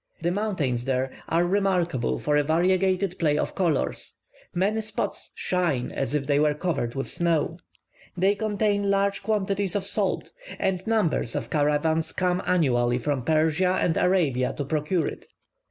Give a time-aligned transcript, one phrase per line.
[0.23, 4.15] The mountains there are remarkable for a variegated play of colours;
[4.51, 7.59] many spots shine as if they were covered with snow.
[8.17, 13.95] They contain large quantities of salt, and numbers of caravans come annually from Persia and
[13.95, 15.27] Arabia to procure it.